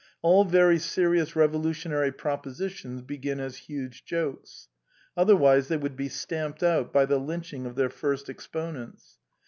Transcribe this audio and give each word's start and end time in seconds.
All 0.23 0.45
very 0.45 0.79
serious 0.79 1.35
revolutionary 1.35 2.11
proposi 2.11 2.71
tions 2.71 3.03
begin 3.03 3.39
as 3.39 3.57
huge 3.69 4.03
jokes. 4.03 4.67
Otherwise 5.15 5.67
they 5.67 5.77
would 5.77 5.95
be 5.95 6.09
stamped 6.09 6.63
out 6.63 6.91
by 6.91 7.05
the 7.05 7.19
lynching 7.19 7.67
of 7.67 7.75
their 7.75 7.91
first 7.91 8.27
ex 8.27 8.47
ponents. 8.47 9.17